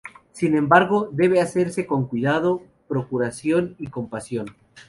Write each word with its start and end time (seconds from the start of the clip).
Sin 0.31 0.55
embargo 0.55 1.09
debe 1.11 1.41
hacerse 1.41 1.85
con 1.85 2.07
cuidado, 2.07 2.63
preocupación 2.89 3.75
y 3.77 3.85
compasión. 3.91 4.47